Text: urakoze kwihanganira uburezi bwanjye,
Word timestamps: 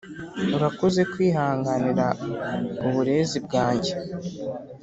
urakoze 0.55 1.01
kwihanganira 1.11 2.05
uburezi 2.87 3.37
bwanjye, 3.45 3.93